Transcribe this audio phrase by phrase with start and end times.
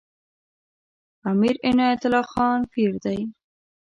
[1.31, 3.19] امیر عنایت الله خان پیر دی.